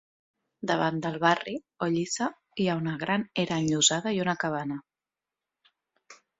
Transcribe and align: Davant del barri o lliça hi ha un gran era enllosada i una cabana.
Davant 0.69 0.95
del 1.05 1.17
barri 1.23 1.53
o 1.87 1.89
lliça 1.97 2.29
hi 2.63 2.67
ha 2.73 2.79
un 2.81 2.91
gran 3.05 3.29
era 3.45 3.61
enllosada 3.65 4.17
i 4.19 4.25
una 4.27 4.39
cabana. 4.47 4.81